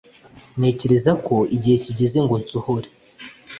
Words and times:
ntekereza 0.59 1.11
ko 1.25 1.35
igihe 1.55 1.77
kigeze 1.85 2.17
ngo 2.25 2.35
nsohore 2.41 2.87